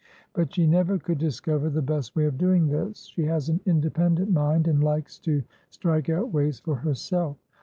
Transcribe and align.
But 0.33 0.55
she 0.55 0.65
never 0.65 0.97
could 0.97 1.19
discover 1.19 1.69
the 1.69 1.83
best 1.83 2.15
way 2.15 2.25
of 2.25 2.39
doing 2.39 2.65
this. 2.69 3.05
She 3.13 3.25
has 3.25 3.49
an 3.49 3.61
independent 3.67 4.31
mind, 4.31 4.67
and 4.67 4.83
likes 4.83 5.19
to 5.19 5.43
strike 5.69 6.09
out 6.09 6.33
ways 6.33 6.59
for 6.59 6.77
herself. 6.77 7.37